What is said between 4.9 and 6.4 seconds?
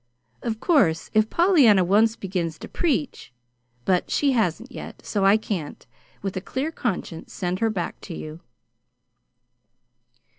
so I can't, with